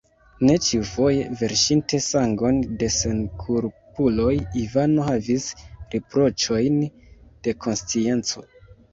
[0.47, 4.31] Ne ĉiufoje, verŝinte sangon de senkulpuloj,
[4.61, 5.45] Ivano havis
[5.93, 6.81] riproĉojn
[7.49, 8.43] de konscienco.